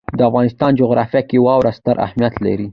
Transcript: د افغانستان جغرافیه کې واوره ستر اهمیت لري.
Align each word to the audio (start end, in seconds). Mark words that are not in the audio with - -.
د 0.17 0.19
افغانستان 0.29 0.71
جغرافیه 0.81 1.21
کې 1.29 1.37
واوره 1.45 1.71
ستر 1.77 1.95
اهمیت 2.05 2.35
لري. 2.45 2.67